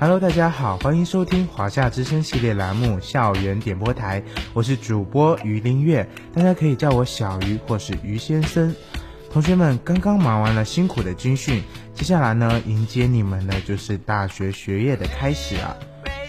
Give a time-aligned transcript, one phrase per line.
[0.00, 4.18] Hello，大家好，欢迎收听华夏之声系列栏目《校园点播台》，
[4.54, 8.74] 我是主播于林月，大家可以叫我小鱼或是于先生。
[9.30, 11.62] 同学们刚刚忙完了辛苦的军训，
[11.92, 15.76] 接下来呢，迎接你们的就是大学学业的开始啊。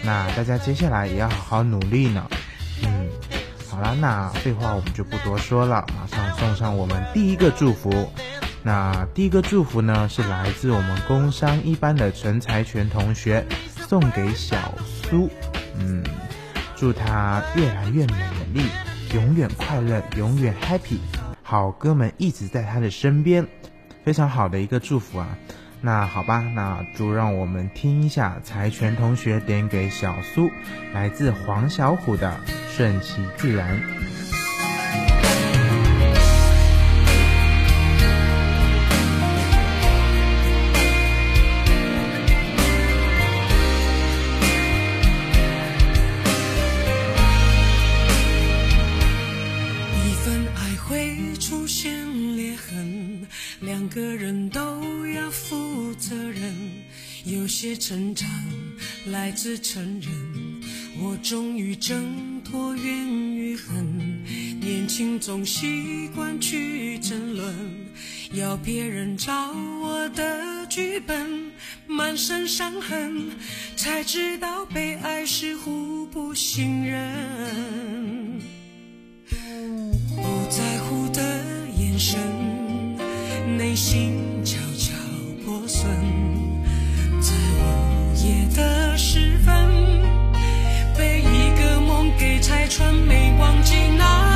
[0.04, 2.28] 那大家接下来也要好好努力呢。
[2.84, 3.08] 嗯，
[3.70, 8.12] 好了，那废话我们就不多说了，马上送上我们第一个祝福。
[8.64, 13.44] 那第一个祝福呢，是来自我们工商一班的陈才全同学，
[13.92, 15.28] 送给小苏。
[15.78, 16.02] 嗯，
[16.76, 18.14] 祝他越来越美
[18.54, 18.62] 丽，
[19.14, 20.96] 永远快乐，永远 happy。
[21.42, 23.46] 好哥们一直在他的身边，
[24.02, 25.28] 非常好的一个祝福啊。
[25.82, 30.48] 那好吧，那就让我们听一下才全同学点给小苏，
[30.94, 32.40] 来自黄小虎的
[32.74, 33.78] 《顺其自然》。
[57.76, 58.28] 成长
[59.06, 60.10] 来自承认，
[61.00, 64.22] 我终于挣脱怨与恨。
[64.60, 67.54] 年轻总习惯去争论，
[68.32, 71.52] 要别人照我的剧本，
[71.86, 73.30] 满身伤痕，
[73.76, 78.40] 才知道被爱是互不信任。
[80.16, 81.20] 不在乎的
[81.78, 82.18] 眼神，
[83.56, 84.11] 内心
[88.24, 89.52] 夜的时分，
[90.96, 94.31] 被一个梦给拆穿，没忘记那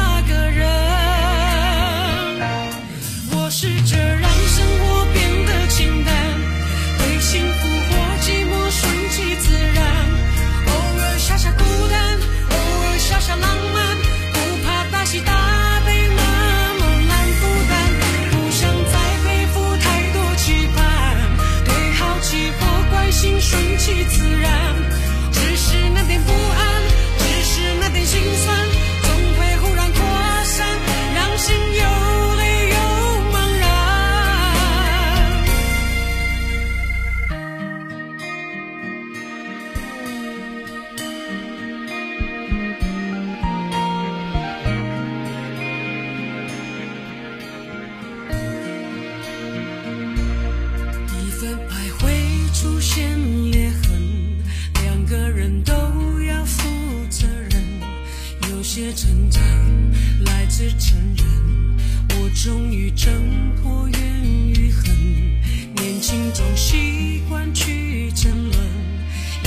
[66.54, 68.54] 习惯去争论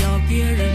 [0.04, 0.69] 要别人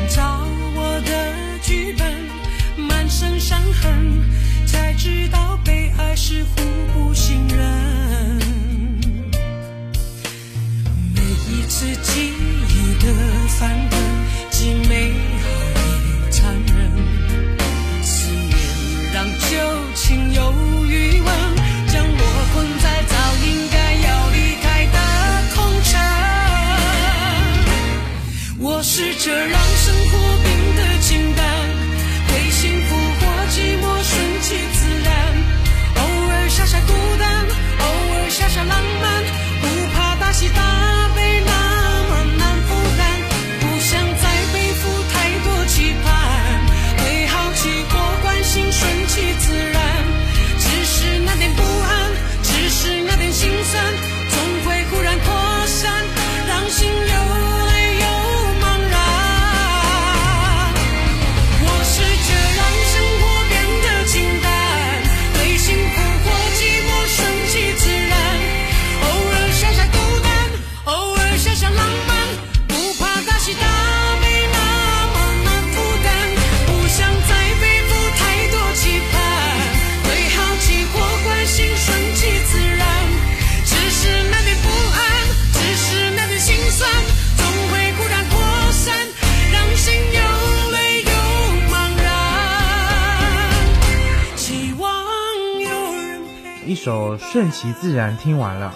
[96.85, 98.75] 首顺其自然，听完了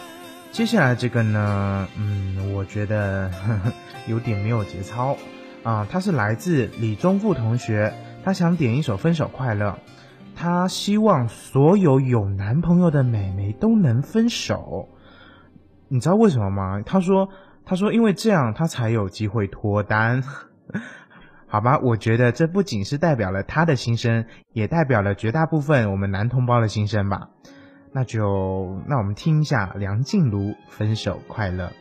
[0.51, 1.87] 接下来这个呢。
[1.99, 3.31] 嗯，我觉得
[4.07, 5.15] 有点没有节操
[5.63, 5.87] 啊。
[5.91, 7.93] 他是来自李忠富同学，
[8.25, 9.73] 他想点一首《分手快乐》，
[10.35, 14.89] 他希望所有有男朋友的美眉都能分手。
[15.89, 16.81] 你知道为什么吗？
[16.87, 17.29] 他说，
[17.67, 20.25] 他说因为这样他才有机会脱单。
[21.47, 24.25] 好吧，我觉得这不仅是代表了他的心声，
[24.55, 27.29] 也代表了绝大部分我们男同胞的心声吧。
[27.93, 31.73] 那就那我们听一下梁静茹分手快乐。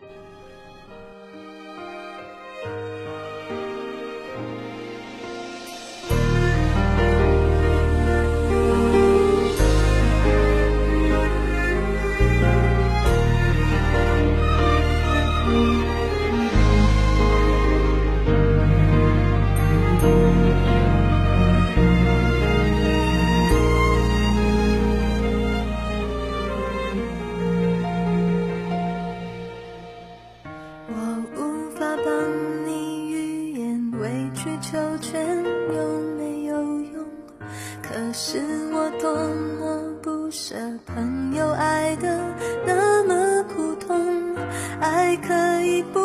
[45.57, 45.99] 可以不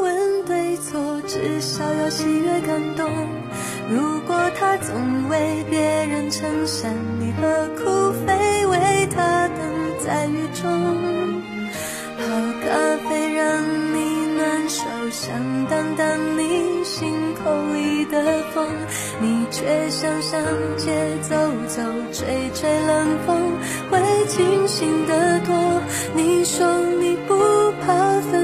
[0.00, 3.06] 问对错至少要喜悦感动
[3.90, 6.90] 如果他总为别人撑伞
[7.20, 9.58] 你何苦非为他等
[9.98, 11.44] 在雨中。
[12.16, 12.24] 泡
[12.64, 13.62] 咖啡让
[13.94, 15.36] 你暖手想
[15.66, 18.66] 挡挡你心口里的风。
[19.20, 20.40] 你却想上
[20.78, 20.90] 街
[21.20, 21.36] 走
[21.68, 23.52] 走吹吹冷风
[23.90, 25.54] 会清醒得多。
[26.14, 26.66] 你说
[27.00, 27.34] 你不
[27.82, 28.43] 怕分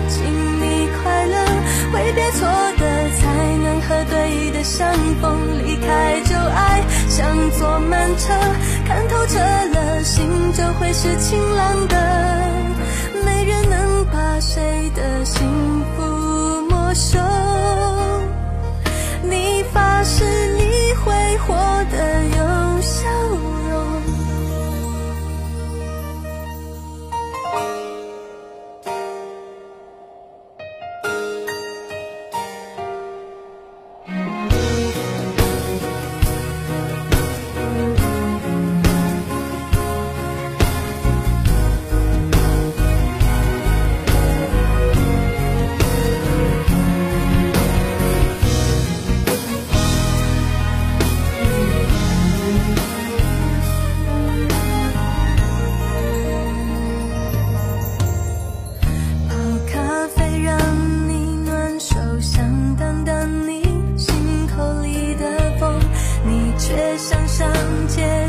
[8.85, 12.30] 看透彻了，心就会是晴朗的。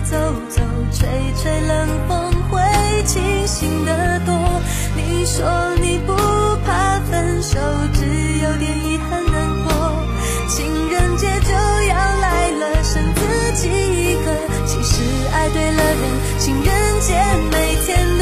[0.05, 0.17] 走
[0.49, 0.61] 走
[0.93, 2.61] 吹吹冷风会
[3.05, 4.35] 清醒得多。
[4.97, 5.45] 你说
[5.81, 6.13] 你不
[6.65, 7.59] 怕分手
[7.93, 8.05] 只
[8.43, 10.05] 有点遗憾难过。
[10.49, 14.27] 情人节就要来了剩自己一个。
[14.67, 15.03] 其实
[15.33, 16.03] 爱对了人
[16.39, 17.15] 情人节
[17.51, 18.22] 每天都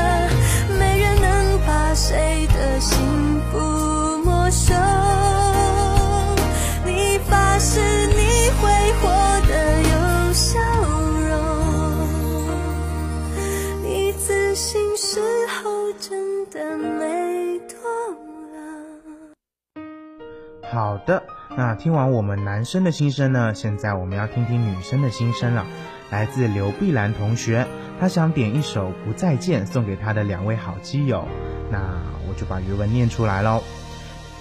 [20.71, 21.21] 好的
[21.57, 25.67] 那听完我们男生的心声呢现在我们要听听女生的心声了。
[26.09, 27.67] 来自刘碧兰同学
[27.99, 31.27] 她想点一首不再见送给她的两位好基友。
[31.69, 33.61] 那我就把原文念出来喽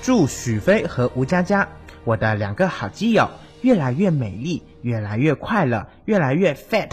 [0.02, 1.68] 祝许飞和吴佳佳
[2.04, 3.28] 我的两个好基友
[3.62, 6.92] 越来越美丽越来越快乐越来越 fat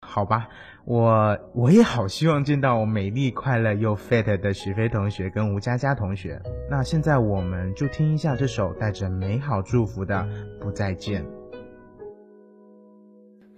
[0.00, 0.48] 好吧
[0.86, 6.40] 我我也好希望见到我美丽快乐又 fit 的许飞同学跟吴佳佳同学。
[6.70, 10.24] 那现在我们就听一下这首带着美好祝福的
[10.60, 11.24] 不再见。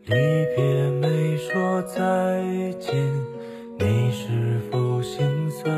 [0.04, 0.14] 离
[0.56, 2.42] 别没说再
[2.80, 2.96] 见
[3.78, 5.68] 你是否心酸？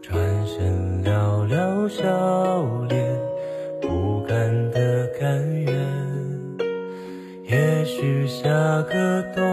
[0.00, 3.20] 转身寥寥笑脸
[3.82, 5.74] 不甘的甘愿。
[7.44, 8.48] 也许下
[8.84, 9.51] 个冬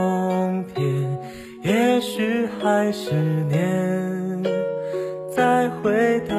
[2.69, 3.15] 再十
[3.49, 4.43] 年，
[5.35, 6.38] 再回到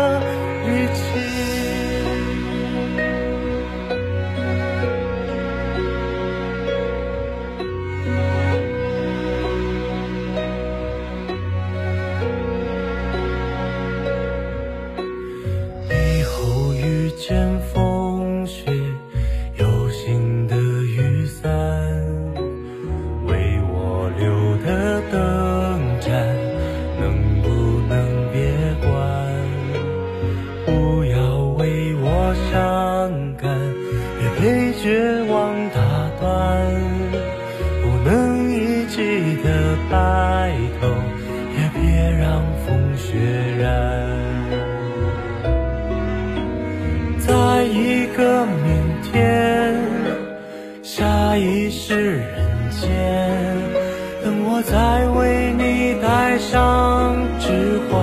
[54.71, 57.99] 再为你戴上指环。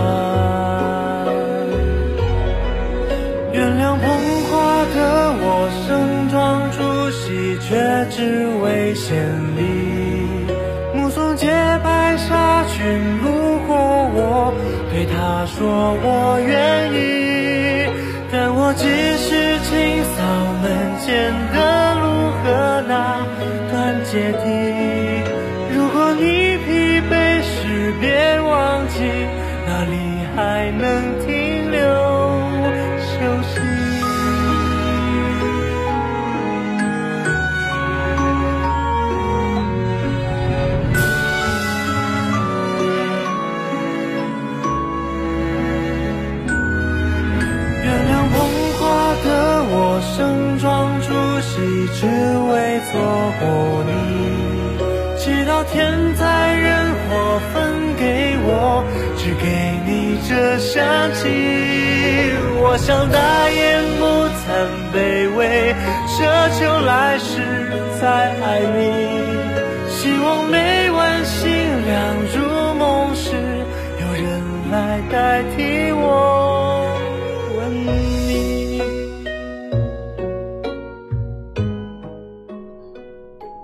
[3.55, 4.05] 原谅捧
[4.45, 6.77] 花的我，盛装出
[7.11, 9.17] 席，却只为献
[9.57, 9.59] 礼。
[10.93, 11.47] 目送洁
[11.83, 13.75] 白纱裙路过
[14.13, 14.53] 我，
[14.93, 17.89] 对他说我愿意。
[18.31, 18.85] 但我只
[19.17, 20.21] 是清扫
[20.61, 20.69] 门
[21.01, 22.05] 前的路
[22.45, 22.45] 和
[22.87, 23.25] 那
[23.73, 24.13] 段阶
[24.45, 24.98] 梯。
[55.99, 58.85] 天灾人祸分给我，
[59.17, 59.45] 只给
[59.85, 61.27] 你这香气。
[62.61, 64.07] 我想大言不
[64.39, 64.47] 惭
[64.95, 64.97] 卑
[65.37, 65.75] 微，
[66.07, 66.15] 奢
[66.57, 67.43] 求来世
[68.01, 68.07] 再
[68.41, 68.79] 爱你。
[69.89, 71.51] 希望每晚星
[71.85, 72.39] 亮入
[72.79, 73.35] 梦时，
[74.01, 74.41] 有人
[74.71, 76.97] 来代替我
[77.57, 77.59] 吻
[78.29, 78.81] 你。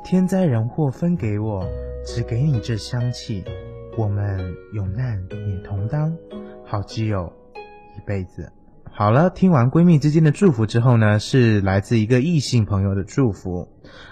[0.05, 1.65] 天灾人祸分给我，
[2.15, 3.43] 只给你这香气。
[3.99, 6.17] 我们有难也同当，
[6.65, 7.33] 好基友
[7.97, 8.53] 一辈子。
[8.93, 13.69] 好了，听完闺蜜之间的祝福之后呢，是来自一个异性朋友的祝福。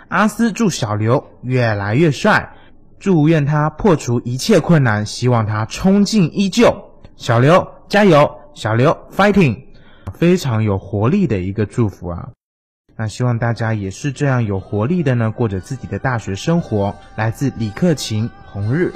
[0.09, 2.57] 阿斯祝小刘越来越帅，
[2.99, 6.75] 祝愿他破除一切困难，希望他冲劲依旧。
[7.15, 9.63] 小刘加油，小刘 fighting，
[10.13, 12.31] 非常有活力的一个祝福啊。
[12.97, 16.95] 那希望大家也是这样有活力的呢，过着自己的大学生活。
[17.17, 18.93] 来自李克勤，红日。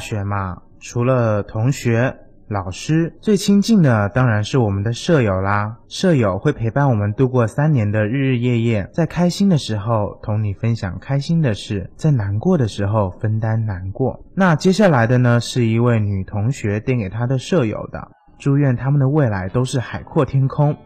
[0.00, 2.16] 学嘛，除了同学、
[2.48, 5.76] 老师，最亲近的当然是我们的舍友啦。
[5.86, 14.24] 舍友会陪伴我们度过三年的日日夜夜，在开心的时候同你分享开心的事，在难过的时候分担难过。
[14.34, 20.76] 那接下来的呢，是一位女同学电给她的舍友的，祝愿他们的未来都是海阔天空。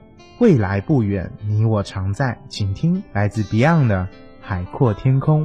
[0.40, 2.38] 未来不远，你我常在。
[2.48, 4.02] 请听来自 Beyond 的
[4.40, 5.44] 《海阔天空》。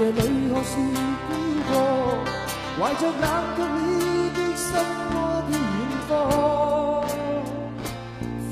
[0.00, 0.80] 夜里何雪
[1.28, 1.36] 飘
[1.68, 1.72] 过
[2.78, 3.22] 怀着冷
[3.54, 3.78] 却了
[4.32, 4.64] 的心
[5.12, 5.14] 窝
[5.46, 6.10] 漂远方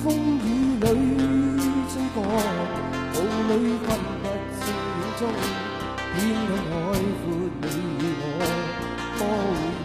[0.02, 0.04] 风
[0.44, 0.84] 雨里
[1.88, 2.16] 追过
[3.14, 3.16] 雾
[3.48, 3.88] 里分
[4.20, 5.20] 不清影踪
[6.14, 6.76] 天空海
[7.16, 7.26] 阔
[7.62, 7.64] 你
[7.98, 8.22] 与我
[9.16, 9.77] 可会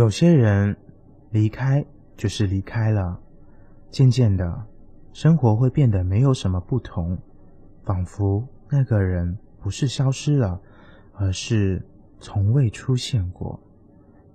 [0.00, 0.74] 有些人
[1.28, 1.84] 离开
[2.16, 3.20] 就是离开了，
[3.90, 4.66] 渐渐的，
[5.12, 7.18] 生活会变得没有什么不同，
[7.84, 10.58] 仿佛那个人不是消失了，
[11.12, 11.86] 而是
[12.18, 13.60] 从未出现过。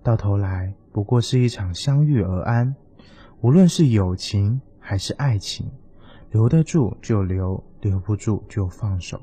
[0.03, 2.75] 到头来，不过是一场相遇而安。
[3.41, 5.65] 无论是友情还是爱情，
[6.29, 9.19] 留得住就留，留不住就放手。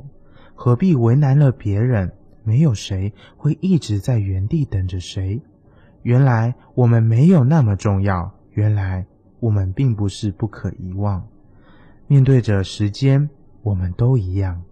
[0.56, 2.10] 何必为难了别人？
[2.42, 5.40] 没有谁会一直在原地等着谁。
[6.02, 9.06] 原来我们没有那么重要，原来
[9.40, 11.26] 我们并不是不可遗忘。
[12.06, 13.30] 面对着时间，
[13.62, 14.62] 我们都一样。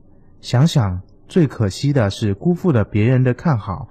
[0.40, 3.88] 想想，最可惜的是辜负了别人的看好。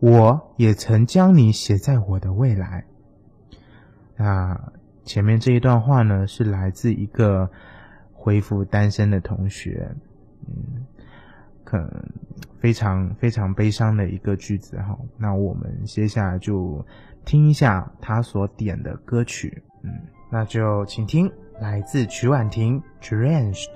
[0.00, 2.84] 我也曾将你写在我的未来。
[4.16, 4.72] 那
[5.04, 7.50] 前面这一段话呢，是来自一个
[8.12, 9.94] 恢复单身的同学，
[10.46, 10.86] 嗯，
[11.72, 11.88] 嗯
[12.60, 14.96] 非常非常悲伤的一个句子哈。
[15.18, 16.84] 那我们接下来就
[17.24, 19.90] 听一下他所点的歌曲，嗯，
[20.30, 21.30] 那就请听
[21.60, 23.74] 来自曲婉婷《Drenched》。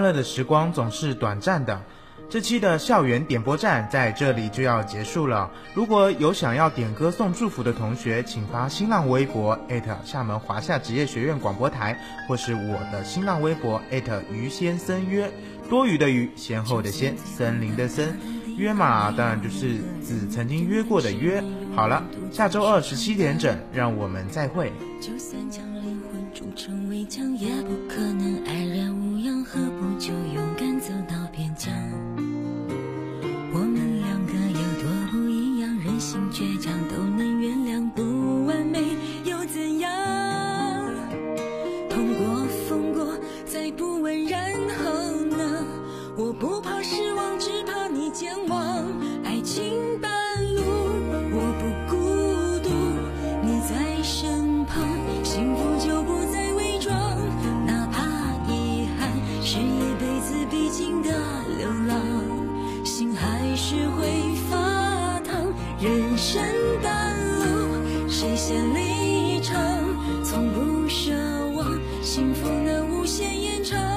[0.00, 1.82] 欢乐的时光总是短暂的，
[2.30, 5.50] 这期的校园点播站在这里就要结束了。
[5.74, 9.60] 如果有想要点歌送祝福的同学，请发新浪微博
[10.02, 13.78] 厦门华夏职业学院广播台，或是我的新浪微博
[14.32, 15.30] 于先生约，
[15.68, 18.18] 多余的余，先后的先，森林的森，
[18.56, 21.44] 约嘛当然就是指曾经约过的约。
[21.76, 24.72] 好了，下周二十七点整，让我们再会。
[24.98, 28.79] 就算将灵魂铸成围墙，也不可能安然
[36.10, 38.80] 心倔强都能原谅，不完美
[39.24, 39.88] 又怎样？
[41.88, 44.90] 痛过疯过，再不问然后
[45.26, 45.64] 呢？
[46.16, 48.84] 我不怕失望，只怕你健忘。
[49.22, 50.10] 爱情半
[50.56, 50.62] 路，
[51.30, 52.74] 我不孤独，
[53.46, 54.82] 你在身旁，
[55.22, 56.92] 幸福就不再伪装。
[57.64, 58.02] 哪怕
[58.52, 59.08] 遗憾
[59.44, 61.12] 是一辈子必经的
[61.56, 64.69] 流浪，心还是会放。
[65.80, 66.42] 人生
[66.82, 69.56] 半路，谁先离场？
[70.22, 71.10] 从不奢
[71.56, 71.66] 望
[72.02, 73.89] 幸福能无限延长。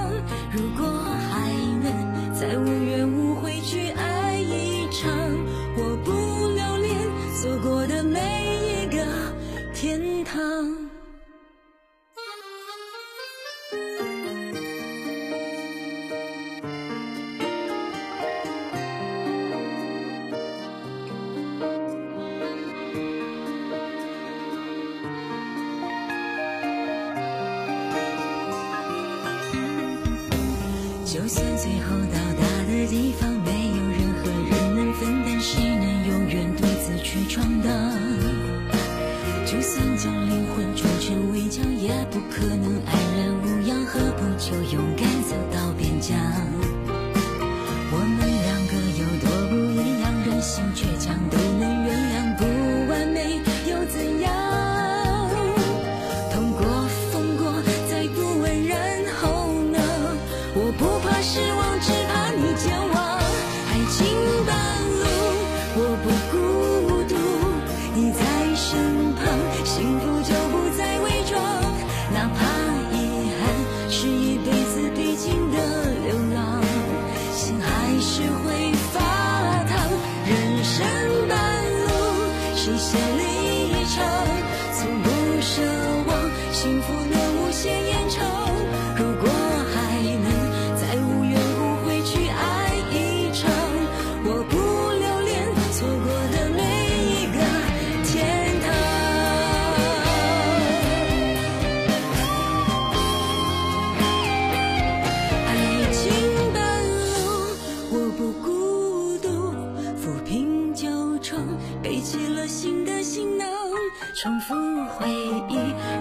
[114.24, 114.56] 重复
[114.86, 115.06] 回
[115.50, 115.58] 忆，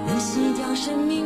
[0.07, 1.22] 能洗掉生命